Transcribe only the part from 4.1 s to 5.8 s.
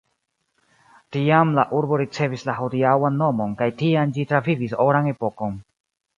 ĝi travivis oran epokon.